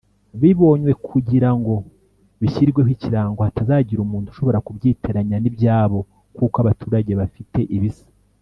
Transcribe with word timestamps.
Bibonywe 0.39 0.91
kugira 1.07 1.49
ngo 1.57 1.73
bishyirweho 2.39 2.89
Ikirango 2.95 3.39
hatazagira 3.47 3.99
umuntu 4.03 4.27
ushobora 4.29 4.63
kubyitiranya 4.65 5.37
ni 5.39 5.49
byabo 5.55 5.99
kuko 6.35 6.55
abaturage 6.63 7.11
bafite 7.21 7.59
ibisa 7.77 8.07